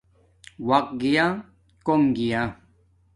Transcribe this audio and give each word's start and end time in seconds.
وقت 0.69 0.87
گیا 1.01 1.27
کوم 1.85 2.01
گیا 2.15 2.41